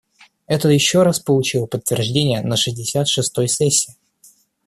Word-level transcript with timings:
Это 0.47 0.67
еще 0.69 1.03
раз 1.03 1.19
получило 1.19 1.67
подтверждение 1.67 2.41
на 2.41 2.57
шестьдесят 2.57 3.07
шестой 3.07 3.47
сессии. 3.47 3.93